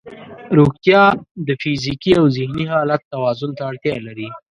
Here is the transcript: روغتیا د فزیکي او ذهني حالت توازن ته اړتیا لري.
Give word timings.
روغتیا 0.57 1.03
د 1.47 1.49
فزیکي 1.61 2.11
او 2.19 2.25
ذهني 2.37 2.65
حالت 2.73 3.01
توازن 3.13 3.51
ته 3.57 3.61
اړتیا 3.69 3.95
لري. 4.07 4.29